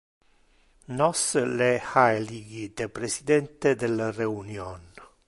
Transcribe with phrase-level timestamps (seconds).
[0.99, 1.19] Nos
[1.59, 4.81] le ha eligite presidente del reunion.